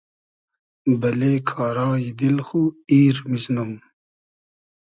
[0.99, 2.61] بئلې کارای دیل خو
[2.91, 3.71] ایر میزنوم